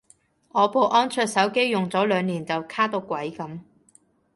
[0.49, 3.59] 我部安卓手機用咗兩年就卡到鬼噉